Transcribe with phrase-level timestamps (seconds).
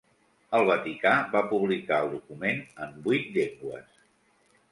[0.59, 3.95] El Vaticà va publicar el document en vuit llengües.